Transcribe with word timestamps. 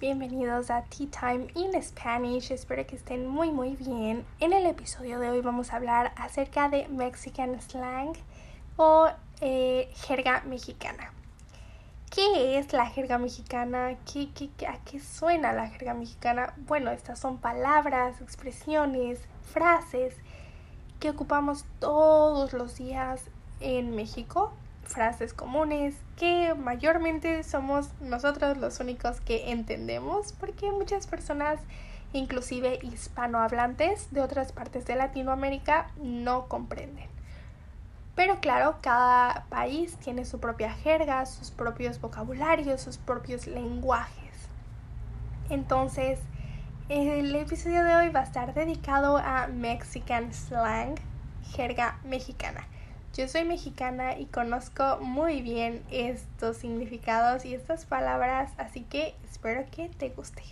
bienvenidos 0.00 0.70
a 0.72 0.82
Tea 0.82 1.06
Time 1.08 1.46
in 1.54 1.80
Spanish. 1.80 2.50
Espero 2.50 2.84
que 2.84 2.96
estén 2.96 3.28
muy 3.28 3.52
muy 3.52 3.76
bien. 3.76 4.26
En 4.40 4.52
el 4.52 4.66
episodio 4.66 5.20
de 5.20 5.30
hoy 5.30 5.40
vamos 5.40 5.72
a 5.72 5.76
hablar 5.76 6.12
acerca 6.16 6.68
de 6.68 6.88
Mexican 6.88 7.60
slang 7.62 8.14
o 8.76 9.08
eh, 9.40 9.88
jerga 9.94 10.42
mexicana. 10.46 11.12
¿Qué 12.10 12.58
es 12.58 12.72
la 12.72 12.86
jerga 12.86 13.18
mexicana? 13.18 13.96
¿Qué, 14.12 14.30
qué, 14.32 14.66
a 14.66 14.78
qué 14.78 14.98
suena 14.98 15.52
la 15.52 15.68
jerga 15.68 15.94
mexicana? 15.94 16.54
Bueno, 16.56 16.90
estas 16.90 17.20
son 17.20 17.38
palabras, 17.38 18.20
expresiones, 18.20 19.20
frases 19.52 20.16
que 20.98 21.10
ocupamos 21.10 21.64
todos 21.78 22.52
los 22.52 22.76
días 22.76 23.22
en 23.60 23.94
México 23.94 24.52
frases 24.88 25.32
comunes 25.32 25.94
que 26.16 26.54
mayormente 26.54 27.42
somos 27.44 27.90
nosotros 28.00 28.56
los 28.56 28.80
únicos 28.80 29.20
que 29.20 29.50
entendemos 29.52 30.32
porque 30.32 30.70
muchas 30.72 31.06
personas 31.06 31.60
inclusive 32.12 32.78
hispanohablantes 32.82 34.10
de 34.12 34.20
otras 34.20 34.52
partes 34.52 34.86
de 34.86 34.96
Latinoamérica 34.96 35.90
no 36.02 36.48
comprenden. 36.48 37.08
Pero 38.14 38.40
claro, 38.40 38.78
cada 38.80 39.44
país 39.48 39.96
tiene 39.98 40.24
su 40.24 40.40
propia 40.40 40.72
jerga, 40.72 41.24
sus 41.26 41.50
propios 41.50 42.00
vocabularios, 42.00 42.80
sus 42.80 42.98
propios 42.98 43.46
lenguajes. 43.46 44.48
Entonces, 45.50 46.18
el 46.88 47.34
episodio 47.36 47.84
de 47.84 47.94
hoy 47.94 48.08
va 48.08 48.20
a 48.20 48.24
estar 48.24 48.54
dedicado 48.54 49.18
a 49.18 49.46
Mexican 49.46 50.32
slang, 50.32 50.96
jerga 51.52 51.98
mexicana. 52.02 52.66
Yo 53.14 53.26
soy 53.26 53.44
mexicana 53.44 54.18
y 54.18 54.26
conozco 54.26 54.98
muy 55.00 55.42
bien 55.42 55.82
estos 55.90 56.58
significados 56.58 57.44
y 57.44 57.54
estas 57.54 57.84
palabras, 57.84 58.52
así 58.58 58.82
que 58.82 59.14
espero 59.28 59.64
que 59.70 59.88
te 59.88 60.10
guste. 60.10 60.42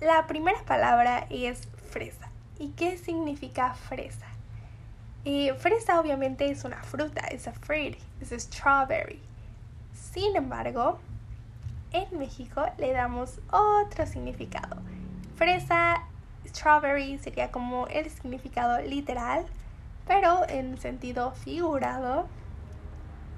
La 0.00 0.26
primera 0.26 0.58
palabra 0.64 1.26
es 1.30 1.68
fresa. 1.90 2.30
¿Y 2.58 2.70
qué 2.70 2.98
significa 2.98 3.74
fresa? 3.74 4.26
Eh, 5.24 5.54
fresa 5.54 6.00
obviamente 6.00 6.50
es 6.50 6.64
una 6.64 6.82
fruta, 6.82 7.20
es 7.28 7.46
a 7.46 7.52
fruit, 7.52 7.98
es 8.20 8.32
a 8.32 8.38
strawberry. 8.38 9.20
Sin 9.92 10.36
embargo, 10.36 10.98
en 11.92 12.18
México 12.18 12.64
le 12.78 12.92
damos 12.92 13.40
otro 13.50 14.06
significado. 14.06 14.80
Fresa, 15.36 16.02
strawberry 16.46 17.18
sería 17.18 17.50
como 17.50 17.86
el 17.88 18.10
significado 18.10 18.80
literal, 18.82 19.46
pero 20.06 20.48
en 20.48 20.78
sentido 20.78 21.32
figurado 21.32 22.26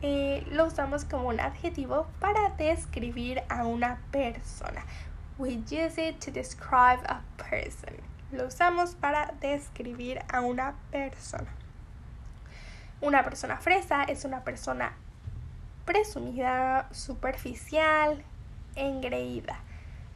eh, 0.01 0.45
lo 0.51 0.67
usamos 0.67 1.05
como 1.05 1.29
un 1.29 1.39
adjetivo 1.39 2.07
para 2.19 2.51
describir 2.51 3.43
a 3.49 3.65
una 3.65 3.99
persona. 4.11 4.85
We 5.39 5.59
use 5.71 5.99
it 5.99 6.19
to 6.25 6.31
describe 6.31 7.01
a 7.07 7.23
person. 7.37 7.95
Lo 8.33 8.47
usamos 8.47 8.95
para 8.95 9.33
describir 9.41 10.21
a 10.33 10.41
una 10.41 10.75
persona. 10.91 11.49
Una 13.01 13.23
persona 13.23 13.59
fresa 13.59 14.05
es 14.05 14.25
una 14.25 14.43
persona 14.43 14.93
presumida, 15.85 16.89
superficial, 16.93 18.25
engreída. 18.77 19.57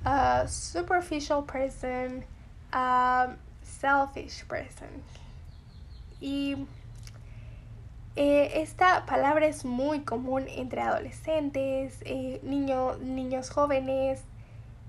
A 0.04 0.46
superficial 0.46 1.44
person, 1.44 2.24
a 2.72 3.36
selfish 3.62 4.44
person. 4.46 4.88
Y 6.20 6.66
eh, 8.14 8.62
esta 8.62 9.04
palabra 9.04 9.46
es 9.46 9.64
muy 9.64 10.00
común 10.00 10.46
entre 10.48 10.80
adolescentes, 10.80 11.98
eh, 12.02 12.40
niños 12.42 13.50
jóvenes, 13.50 14.22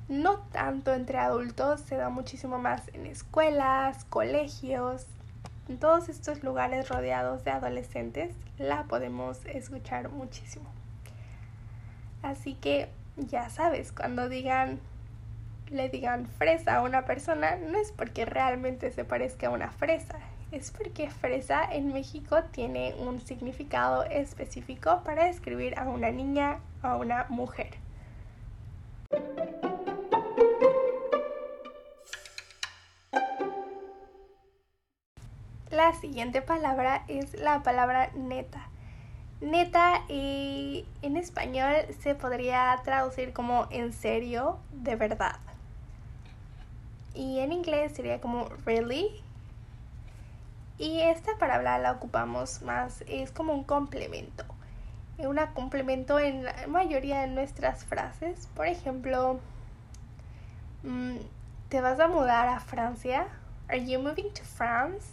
no 0.08 0.40
tanto 0.52 0.94
entre 0.94 1.18
adultos, 1.18 1.82
se 1.82 1.98
da 1.98 2.10
muchísimo 2.10 2.60
más 2.60 2.82
en 2.94 3.06
escuelas, 3.06 4.06
colegios, 4.06 5.08
en 5.68 5.78
todos 5.78 6.08
estos 6.08 6.44
lugares 6.44 6.88
rodeados 6.88 7.44
de 7.44 7.52
adolescentes 7.52 8.34
la 8.58 8.84
podemos 8.84 9.46
escuchar 9.46 10.10
muchísimo. 10.10 10.70
Así 12.24 12.54
que 12.54 12.90
ya 13.18 13.50
sabes, 13.50 13.92
cuando 13.92 14.30
digan 14.30 14.80
le 15.70 15.90
digan 15.90 16.28
fresa 16.28 16.78
a 16.78 16.82
una 16.82 17.06
persona, 17.06 17.58
no 17.58 17.78
es 17.78 17.92
porque 17.92 18.26
realmente 18.26 18.92
se 18.92 19.04
parezca 19.04 19.48
a 19.48 19.50
una 19.50 19.72
fresa, 19.72 20.18
es 20.52 20.72
porque 20.72 21.10
fresa 21.10 21.64
en 21.70 21.94
México 21.94 22.42
tiene 22.52 22.96
un 22.96 23.20
significado 23.20 24.04
específico 24.06 25.02
para 25.04 25.26
describir 25.26 25.78
a 25.78 25.84
una 25.84 26.10
niña 26.12 26.60
o 26.84 26.88
a 26.88 26.96
una 26.96 27.26
mujer. 27.30 27.72
La 35.70 35.94
siguiente 35.94 36.42
palabra 36.42 37.04
es 37.08 37.34
la 37.34 37.62
palabra 37.62 38.10
neta. 38.16 38.70
Neta 39.40 40.02
y 40.10 40.84
en 41.04 41.16
español 41.16 41.76
se 42.00 42.16
podría 42.16 42.76
traducir 42.84 43.34
como 43.34 43.68
en 43.70 43.94
serio, 43.94 44.58
de 44.72 44.96
verdad. 44.96 45.38
Y 47.14 47.40
en 47.40 47.52
inglés 47.52 47.94
sería 47.94 48.20
como 48.20 48.50
really. 48.66 49.22
Y 50.80 51.02
esta 51.02 51.38
palabra 51.38 51.78
la 51.78 51.92
ocupamos 51.92 52.64
más, 52.64 53.04
es 53.08 53.32
como 53.32 53.54
un 53.54 53.64
complemento. 53.64 54.44
Un 55.20 55.40
complemento 55.54 56.20
en 56.20 56.44
la 56.44 56.68
mayoría 56.68 57.22
de 57.22 57.28
nuestras 57.28 57.86
frases. 57.86 58.48
Por 58.56 58.68
ejemplo, 58.68 59.40
mm, 60.82 61.18
¿te 61.70 61.82
vas 61.82 62.00
a 62.00 62.08
mudar 62.08 62.48
a 62.48 62.60
Francia? 62.60 63.28
¿Are 63.68 63.86
you 63.86 64.00
moving 64.00 64.32
to 64.34 64.44
France? 64.44 65.08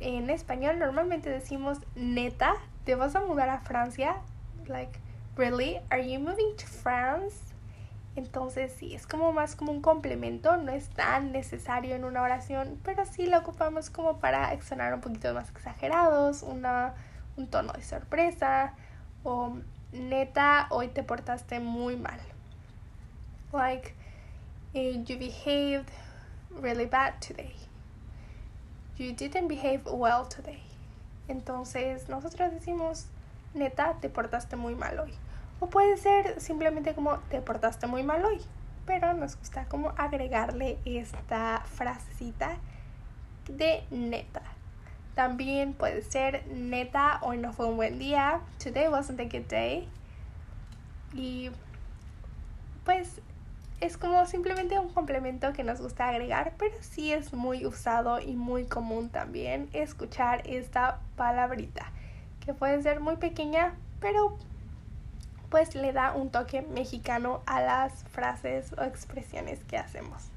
En 0.00 0.28
español 0.30 0.78
normalmente 0.78 1.30
decimos 1.30 1.78
neta 1.94 2.54
¿te 2.84 2.94
vas 2.94 3.14
a 3.14 3.20
mudar 3.20 3.48
a 3.48 3.58
Francia? 3.60 4.16
Like, 4.66 4.98
really? 5.36 5.80
Are 5.90 6.02
you 6.02 6.18
moving 6.18 6.56
to 6.56 6.66
France? 6.66 7.36
Entonces 8.14 8.72
sí, 8.72 8.94
es 8.94 9.06
como 9.06 9.32
más 9.32 9.56
como 9.56 9.72
un 9.72 9.80
complemento, 9.80 10.58
no 10.58 10.72
es 10.72 10.88
tan 10.90 11.32
necesario 11.32 11.94
en 11.94 12.04
una 12.04 12.20
oración, 12.22 12.78
pero 12.84 13.06
sí 13.06 13.26
lo 13.26 13.38
ocupamos 13.38 13.88
como 13.88 14.18
para 14.18 14.60
sonar 14.60 14.92
un 14.92 15.00
poquito 15.00 15.32
más 15.32 15.48
exagerados, 15.48 16.42
una, 16.42 16.92
un 17.38 17.46
tono 17.46 17.72
de 17.72 17.82
sorpresa 17.82 18.74
o 19.24 19.56
neta, 19.92 20.66
hoy 20.70 20.88
te 20.88 21.02
portaste 21.02 21.58
muy 21.58 21.96
mal. 21.96 22.18
Like, 23.52 23.94
eh, 24.74 25.02
you 25.06 25.18
behaved 25.18 25.90
really 26.50 26.86
bad 26.86 27.14
today. 27.20 27.54
You 28.98 29.12
didn't 29.12 29.48
behave 29.48 29.84
well 29.86 30.26
today. 30.26 30.62
Entonces 31.28 32.08
nosotros 32.08 32.52
decimos, 32.52 33.06
neta, 33.54 33.94
te 34.00 34.08
portaste 34.08 34.56
muy 34.56 34.74
mal 34.74 34.98
hoy. 34.98 35.12
O 35.60 35.68
puede 35.68 35.96
ser 35.96 36.40
simplemente 36.40 36.94
como, 36.94 37.18
te 37.30 37.40
portaste 37.40 37.86
muy 37.86 38.02
mal 38.02 38.24
hoy. 38.24 38.40
Pero 38.86 39.14
nos 39.14 39.36
gusta 39.36 39.66
como 39.66 39.90
agregarle 39.96 40.78
esta 40.84 41.62
frasecita 41.66 42.56
de 43.48 43.84
neta. 43.90 44.42
También 45.14 45.74
puede 45.74 46.02
ser 46.02 46.46
neta, 46.48 47.18
hoy 47.22 47.38
no 47.38 47.52
fue 47.52 47.66
un 47.66 47.76
buen 47.76 47.98
día. 47.98 48.40
Today 48.62 48.88
wasn't 48.88 49.20
a 49.20 49.24
good 49.24 49.46
day. 49.48 49.88
Y 51.12 51.50
pues 52.84 53.20
es 53.82 53.96
como 53.96 54.24
simplemente 54.26 54.78
un 54.78 54.90
complemento 54.90 55.52
que 55.52 55.64
nos 55.64 55.80
gusta 55.80 56.08
agregar, 56.08 56.54
pero 56.56 56.76
sí 56.80 57.12
es 57.12 57.32
muy 57.32 57.66
usado 57.66 58.20
y 58.20 58.36
muy 58.36 58.64
común 58.64 59.08
también 59.10 59.68
escuchar 59.72 60.48
esta 60.48 61.00
palabrita, 61.16 61.90
que 62.46 62.54
puede 62.54 62.80
ser 62.80 63.00
muy 63.00 63.16
pequeña, 63.16 63.74
pero 63.98 64.38
pues 65.50 65.74
le 65.74 65.92
da 65.92 66.12
un 66.12 66.30
toque 66.30 66.62
mexicano 66.62 67.42
a 67.44 67.60
las 67.60 68.04
frases 68.04 68.72
o 68.78 68.84
expresiones 68.84 69.64
que 69.64 69.76
hacemos. 69.76 70.30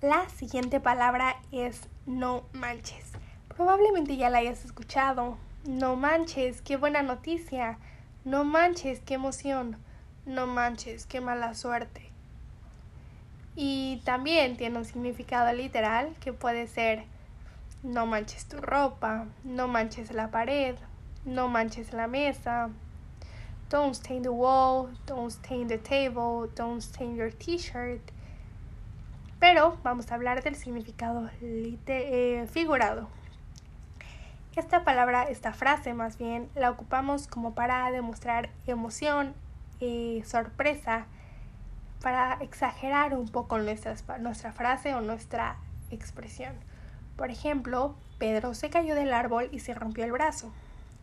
La 0.00 0.28
siguiente 0.30 0.80
palabra 0.80 1.36
es 1.52 1.88
no 2.04 2.42
manches. 2.52 3.12
Probablemente 3.46 4.16
ya 4.16 4.28
la 4.28 4.38
hayas 4.38 4.64
escuchado, 4.64 5.38
no 5.64 5.96
manches, 5.96 6.60
qué 6.62 6.76
buena 6.76 7.02
noticia. 7.02 7.78
No 8.24 8.44
manches, 8.44 9.00
qué 9.00 9.14
emoción. 9.14 9.76
No 10.26 10.46
manches, 10.46 11.06
qué 11.06 11.20
mala 11.20 11.54
suerte. 11.54 12.10
Y 13.56 14.00
también 14.04 14.56
tiene 14.56 14.78
un 14.78 14.84
significado 14.84 15.52
literal 15.52 16.14
que 16.20 16.32
puede 16.32 16.66
ser 16.66 17.04
no 17.82 18.06
manches 18.06 18.46
tu 18.46 18.60
ropa, 18.60 19.26
no 19.44 19.68
manches 19.68 20.12
la 20.12 20.30
pared, 20.30 20.76
no 21.24 21.48
manches 21.48 21.92
la 21.92 22.06
mesa. 22.06 22.70
Don't 23.68 23.94
stain 23.94 24.22
the 24.22 24.30
wall, 24.30 24.90
don't 25.06 25.30
stain 25.30 25.66
the 25.66 25.78
table, 25.78 26.48
don't 26.54 26.80
stain 26.80 27.16
your 27.16 27.32
t-shirt. 27.32 28.12
pero 29.42 29.76
vamos 29.82 30.12
a 30.12 30.14
hablar 30.14 30.44
del 30.44 30.54
significado 30.54 31.28
eh, 31.40 32.46
figurado. 32.52 33.08
Esta 34.54 34.84
palabra, 34.84 35.22
esta 35.22 35.54
frase 35.54 35.94
más 35.94 36.18
bien, 36.18 36.50
la 36.54 36.70
ocupamos 36.70 37.26
como 37.26 37.54
para 37.54 37.90
demostrar 37.90 38.50
emoción, 38.66 39.32
eh, 39.80 40.22
sorpresa, 40.26 41.06
para 42.02 42.34
exagerar 42.34 43.14
un 43.14 43.28
poco 43.28 43.56
nuestra, 43.56 43.96
nuestra 44.18 44.52
frase 44.52 44.94
o 44.94 45.00
nuestra 45.00 45.56
expresión. 45.90 46.52
Por 47.16 47.30
ejemplo, 47.30 47.94
Pedro 48.18 48.52
se 48.52 48.68
cayó 48.68 48.94
del 48.94 49.14
árbol 49.14 49.48
y 49.52 49.60
se 49.60 49.72
rompió 49.72 50.04
el 50.04 50.12
brazo. 50.12 50.52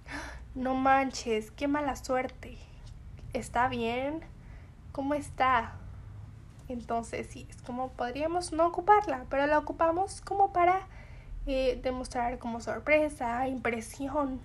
No 0.55 0.73
manches, 0.73 1.51
qué 1.51 1.67
mala 1.67 1.95
suerte. 1.95 2.57
¿Está 3.33 3.67
bien? 3.67 4.21
¿Cómo 4.91 5.13
está? 5.13 5.73
Entonces, 6.67 7.27
sí, 7.29 7.47
es 7.49 7.61
como 7.61 7.89
podríamos 7.89 8.51
no 8.51 8.65
ocuparla, 8.65 9.25
pero 9.29 9.45
la 9.45 9.59
ocupamos 9.59 10.21
como 10.21 10.51
para 10.51 10.87
eh, 11.45 11.79
demostrar 11.81 12.39
como 12.39 12.59
sorpresa, 12.59 13.47
impresión. 13.47 14.41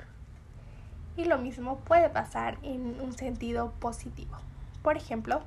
Y 1.17 1.25
lo 1.25 1.39
mismo 1.39 1.79
puede 1.79 2.09
pasar 2.09 2.59
en 2.63 3.01
un 3.01 3.13
sentido 3.13 3.73
positivo. 3.79 4.37
Por 4.83 4.97
ejemplo, 4.97 5.43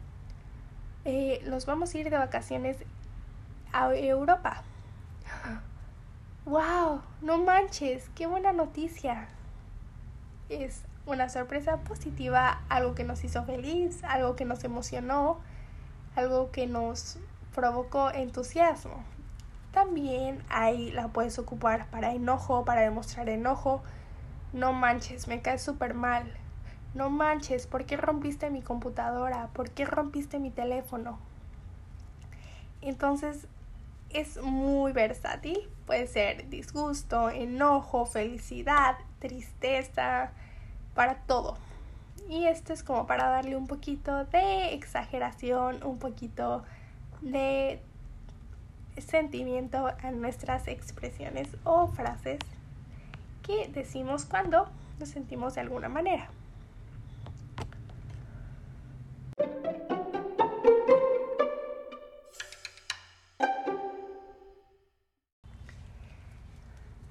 eh, 1.06 1.42
nos 1.46 1.66
vamos 1.66 1.94
a 1.94 1.98
ir 1.98 2.10
de 2.10 2.18
vacaciones 2.18 2.78
a 3.74 3.94
Europa. 3.94 4.64
¡Wow! 6.46 7.02
No 7.22 7.38
manches, 7.40 8.10
qué 8.16 8.28
buena 8.28 8.54
noticia. 8.54 9.28
Es 10.50 10.84
una 11.06 11.30
sorpresa 11.30 11.78
positiva, 11.78 12.62
algo 12.70 12.96
que 12.96 13.04
nos 13.04 13.24
hizo 13.24 13.44
feliz, 13.44 14.04
algo 14.04 14.36
que 14.36 14.46
nos 14.46 14.64
emocionó, 14.64 15.40
algo 16.16 16.52
que 16.52 16.68
nos 16.68 17.18
provocó 17.54 18.12
entusiasmo. 18.12 19.04
También 19.78 20.44
ahí 20.50 20.90
la 20.90 21.10
puedes 21.10 21.38
ocupar 21.38 21.86
para 21.92 22.12
enojo, 22.12 22.66
para 22.66 22.82
demostrar 22.82 23.30
enojo. 23.30 23.84
No 24.52 24.74
manches, 24.74 25.28
me 25.28 25.44
cae 25.44 25.60
súper 25.60 25.94
mal. 25.94 26.34
No 26.96 27.12
manches, 27.12 27.68
¿por 27.68 27.86
qué 27.86 27.96
rompiste 27.96 28.50
mi 28.50 28.64
computadora? 28.64 29.50
¿Por 29.54 29.70
qué 29.70 29.86
rompiste 29.86 30.40
mi 30.40 30.50
teléfono? 30.50 31.20
Entonces 32.82 33.46
es 34.10 34.42
muy 34.42 34.94
versátil. 34.94 35.70
Puede 35.86 36.08
ser 36.08 36.50
disgusto, 36.50 37.30
enojo, 37.30 38.08
felicidad, 38.08 38.98
tristeza, 39.20 40.32
para 40.96 41.18
todo. 41.28 41.56
Y 42.28 42.46
esto 42.46 42.74
es 42.74 42.82
como 42.82 43.06
para 43.06 43.30
darle 43.30 43.56
un 43.56 43.68
poquito 43.68 44.26
de 44.26 44.74
exageración, 44.74 45.84
un 45.84 46.00
poquito 46.00 46.64
de 47.22 47.80
sentimiento 49.02 49.88
a 49.88 50.12
nuestras 50.12 50.68
expresiones 50.68 51.50
o 51.64 51.88
frases 51.88 52.40
que 53.44 53.68
decimos 53.68 54.26
cuando 54.26 54.68
nos 55.00 55.10
sentimos 55.10 55.56
de 55.56 55.62
alguna 55.62 55.90
manera. 55.90 56.30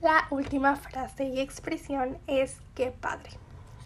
La 0.01 0.29
última 0.31 0.77
frase 0.77 1.25
y 1.25 1.41
expresión 1.41 2.19
es 2.27 2.61
qué 2.75 2.93
padre. 2.93 3.31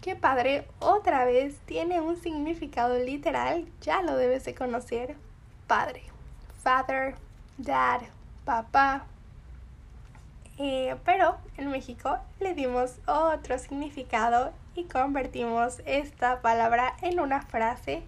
Qué 0.01 0.15
padre 0.15 0.67
otra 0.79 1.25
vez 1.25 1.59
tiene 1.65 2.01
un 2.01 2.15
significado 2.15 2.97
literal, 2.97 3.67
ya 3.81 4.01
lo 4.01 4.15
debes 4.17 4.45
de 4.45 4.53
conocer, 4.53 5.15
padre. 5.67 6.03
Father, 6.61 7.15
dad, 7.63 8.01
papá. 8.45 9.05
Eh, 10.57 10.95
pero 11.05 11.37
en 11.57 11.71
México 11.71 12.17
le 12.39 12.53
dimos 12.53 12.99
otro 13.07 13.57
significado 13.57 14.51
y 14.75 14.83
convertimos 14.85 15.81
esta 15.85 16.41
palabra 16.41 16.95
en 17.01 17.19
una 17.19 17.41
frase 17.41 18.03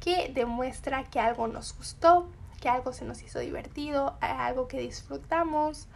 que 0.00 0.30
demuestra 0.32 1.04
que 1.04 1.20
algo 1.20 1.48
nos 1.48 1.76
gustó, 1.76 2.28
que 2.60 2.68
algo 2.68 2.92
se 2.92 3.04
nos 3.04 3.22
hizo 3.22 3.38
divertido, 3.40 4.16
algo 4.20 4.68
que 4.68 4.78
disfrutamos 4.80 5.88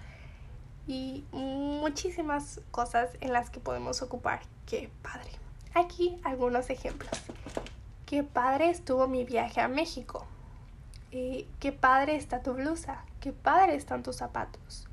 y 0.86 1.24
muchísimas 1.32 2.60
cosas 2.70 3.10
en 3.20 3.32
las 3.32 3.50
que 3.50 3.60
podemos 3.60 4.02
ocupar. 4.02 4.40
Qué 4.66 4.90
padre. 5.02 5.30
Aquí 5.74 6.18
algunos 6.24 6.70
ejemplos. 6.70 7.12
Qué 8.06 8.22
padre 8.22 8.70
estuvo 8.70 9.06
mi 9.08 9.24
viaje 9.24 9.60
a 9.60 9.68
México. 9.68 10.26
Qué 11.10 11.72
padre 11.72 12.16
está 12.16 12.42
tu 12.42 12.52
blusa, 12.52 13.04
qué 13.20 13.32
padre 13.32 13.74
están 13.74 14.02
tus 14.02 14.16
zapatos, 14.16 14.86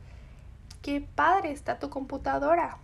qué 0.81 1.01
padre 1.01 1.51
está 1.51 1.79
tu 1.79 1.89
computadora, 1.89 2.77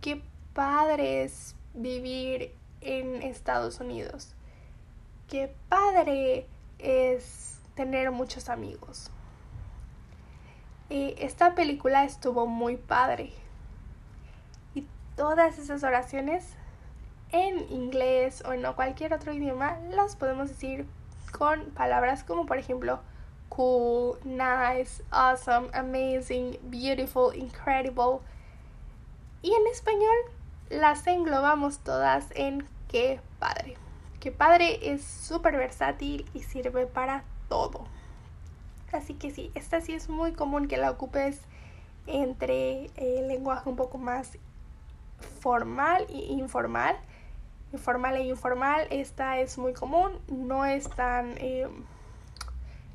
qué 0.00 0.22
padre 0.54 1.22
es 1.22 1.54
vivir 1.74 2.52
en 2.80 3.22
Estados 3.22 3.80
Unidos, 3.80 4.34
qué 5.28 5.54
padre 5.68 6.48
es 6.78 7.60
tener 7.74 8.10
muchos 8.10 8.48
amigos. 8.48 9.10
Esta 10.88 11.54
película 11.54 12.04
estuvo 12.04 12.46
muy 12.46 12.76
padre 12.76 13.32
y 14.74 14.86
todas 15.16 15.58
esas 15.58 15.82
oraciones 15.82 16.54
en 17.30 17.58
inglés 17.70 18.42
o 18.46 18.52
en 18.52 18.62
cualquier 18.74 19.12
otro 19.12 19.32
idioma 19.32 19.78
las 19.90 20.16
podemos 20.16 20.48
decir 20.48 20.86
con 21.36 21.64
palabras 21.70 22.22
como 22.22 22.46
por 22.46 22.58
ejemplo 22.58 23.00
cool, 23.48 24.18
nice, 24.24 25.02
awesome, 25.10 25.68
amazing, 25.72 26.58
beautiful, 26.62 27.34
incredible. 27.34 28.20
Y 29.42 29.52
en 29.52 29.66
español 29.68 30.16
las 30.70 31.06
englobamos 31.06 31.78
todas 31.78 32.26
en 32.34 32.66
qué 32.88 33.20
padre. 33.38 33.76
Qué 34.20 34.32
padre 34.32 34.92
es 34.92 35.04
súper 35.04 35.56
versátil 35.56 36.24
y 36.34 36.42
sirve 36.42 36.86
para 36.86 37.24
todo. 37.48 37.86
Así 38.92 39.14
que 39.14 39.30
sí, 39.30 39.50
esta 39.54 39.80
sí 39.80 39.92
es 39.92 40.08
muy 40.08 40.32
común 40.32 40.66
que 40.66 40.76
la 40.76 40.90
ocupes 40.90 41.40
entre 42.06 42.86
el 42.96 43.28
lenguaje 43.28 43.68
un 43.68 43.76
poco 43.76 43.98
más 43.98 44.38
formal 45.40 46.06
e 46.08 46.32
informal 46.32 46.96
formal 47.78 48.16
e 48.16 48.24
informal. 48.24 48.86
Esta 48.90 49.38
es 49.38 49.58
muy 49.58 49.72
común, 49.72 50.12
no 50.28 50.64
es 50.64 50.88
tan 50.90 51.34
eh, 51.38 51.68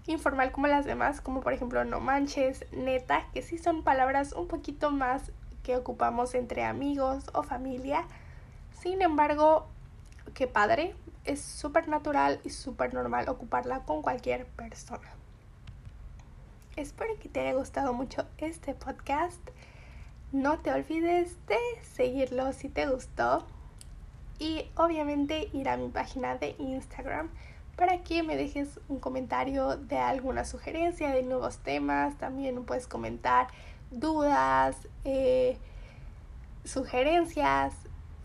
informal 0.08 0.51
como 0.51 0.68
las 0.68 0.86
demás, 0.86 1.22
como 1.22 1.42
por 1.42 1.54
ejemplo 1.54 1.84
no 1.86 2.00
manches, 2.00 2.65
neta, 2.72 3.25
que 3.34 3.42
sí 3.42 3.58
son 3.58 3.84
palabras 3.84 4.34
un 4.34 4.48
poquito 4.48 4.92
más 4.92 5.32
que 5.63 5.75
ocupamos 5.75 6.36
entre 6.36 6.63
amigos 6.63 7.25
o 7.34 7.44
familia. 7.44 8.06
Sin 8.80 9.01
embargo, 9.01 9.68
qué 10.34 10.48
padre, 10.48 10.96
es 11.25 11.42
súper 11.42 11.88
natural 11.88 12.39
y 12.44 12.50
súper 12.50 12.94
normal 12.94 13.30
ocuparla 13.30 13.82
con 13.82 14.01
cualquier 14.01 14.46
persona. 14.46 15.10
Espero 16.75 17.20
que 17.20 17.30
te 17.30 17.42
haya 17.42 17.54
gustado 17.54 17.94
mucho 17.94 18.25
este 18.38 18.74
podcast. 18.74 19.42
No 20.32 20.60
te 20.60 20.72
olvides 20.72 21.36
de 21.48 21.58
seguirlo 21.84 22.54
si 22.54 22.70
te 22.70 22.88
gustó 22.88 23.46
y 24.39 24.65
obviamente 24.75 25.50
ir 25.53 25.69
a 25.69 25.77
mi 25.77 25.89
página 25.89 26.36
de 26.36 26.55
Instagram 26.58 27.29
para 27.75 28.03
que 28.03 28.24
me 28.24 28.36
dejes 28.36 28.79
un 28.89 29.00
comentario 29.00 29.77
de 29.77 29.98
alguna 29.98 30.43
sugerencia 30.46 31.12
de 31.12 31.24
nuevos 31.24 31.60
temas. 31.60 32.17
También 32.17 32.63
puedes 32.65 32.88
comentar 32.88 33.48
dudas, 33.91 34.75
eh, 35.05 35.58
sugerencias, 36.63 37.74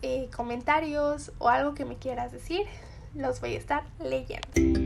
eh, 0.01 0.29
comentarios 0.35 1.31
o 1.37 1.49
algo 1.49 1.73
que 1.73 1.85
me 1.85 1.97
quieras 1.97 2.31
decir. 2.31 2.65
Los 3.13 3.39
voy 3.39 3.55
a 3.55 3.57
estar 3.57 3.83
leyendo. 3.99 4.84